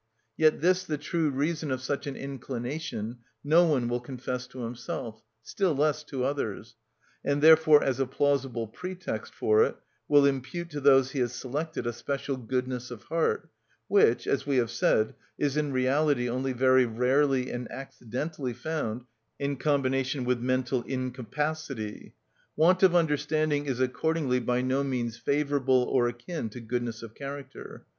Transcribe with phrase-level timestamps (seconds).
[0.35, 5.21] Yet this the true reason of such an inclination no one will confess to himself,
[5.43, 6.75] still less to others;
[7.23, 9.77] and therefore, as a plausible pretext for it,
[10.07, 13.47] will impute to those he has selected a special goodness of heart,
[13.87, 19.03] which, as we have said, is in reality only very rarely and accidentally found
[19.37, 22.15] in combination with mental incapacity.
[22.55, 27.85] Want of understanding is accordingly by no means favourable or akin to goodness of character.